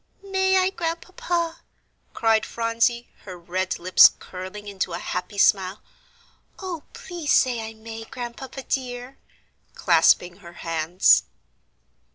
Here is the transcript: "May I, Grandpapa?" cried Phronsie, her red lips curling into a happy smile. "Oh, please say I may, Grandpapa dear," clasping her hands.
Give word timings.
"May 0.23 0.57
I, 0.57 0.71
Grandpapa?" 0.71 1.59
cried 2.15 2.43
Phronsie, 2.43 3.09
her 3.23 3.37
red 3.37 3.77
lips 3.77 4.09
curling 4.17 4.67
into 4.67 4.93
a 4.93 4.97
happy 4.97 5.37
smile. 5.37 5.79
"Oh, 6.57 6.85
please 6.93 7.31
say 7.31 7.61
I 7.69 7.75
may, 7.75 8.05
Grandpapa 8.05 8.63
dear," 8.63 9.19
clasping 9.75 10.37
her 10.37 10.53
hands. 10.53 11.25